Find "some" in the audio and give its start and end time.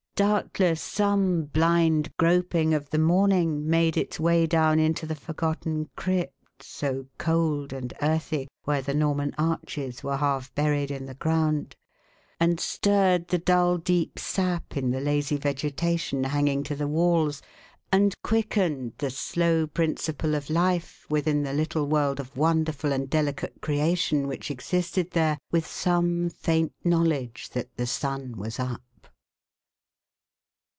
0.83-1.45, 25.65-26.29